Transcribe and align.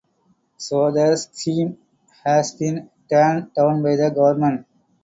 So 0.57 0.89
the 0.91 1.15
scheme 1.15 1.77
has 2.23 2.53
been 2.55 2.89
turned 3.07 3.53
down 3.53 3.83
by 3.83 3.97
the 3.97 4.09
Government. 4.09 4.65